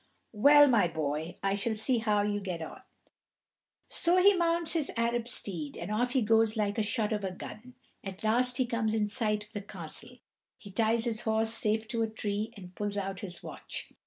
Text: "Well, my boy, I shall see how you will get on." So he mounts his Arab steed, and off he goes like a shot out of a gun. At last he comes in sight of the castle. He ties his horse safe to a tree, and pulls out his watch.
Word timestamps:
"Well, 0.33 0.67
my 0.67 0.87
boy, 0.87 1.35
I 1.43 1.53
shall 1.53 1.75
see 1.75 1.99
how 1.99 2.23
you 2.23 2.31
will 2.33 2.39
get 2.39 2.59
on." 2.59 2.81
So 3.87 4.17
he 4.17 4.33
mounts 4.33 4.73
his 4.73 4.89
Arab 4.97 5.27
steed, 5.27 5.77
and 5.77 5.91
off 5.91 6.13
he 6.13 6.23
goes 6.23 6.57
like 6.57 6.79
a 6.79 6.81
shot 6.81 7.13
out 7.13 7.13
of 7.13 7.23
a 7.23 7.29
gun. 7.29 7.75
At 8.03 8.23
last 8.23 8.57
he 8.57 8.65
comes 8.65 8.95
in 8.95 9.07
sight 9.07 9.43
of 9.43 9.53
the 9.53 9.61
castle. 9.61 10.17
He 10.57 10.71
ties 10.71 11.05
his 11.05 11.21
horse 11.21 11.53
safe 11.53 11.87
to 11.89 12.01
a 12.01 12.09
tree, 12.09 12.51
and 12.57 12.73
pulls 12.73 12.97
out 12.97 13.19
his 13.19 13.43
watch. 13.43 13.91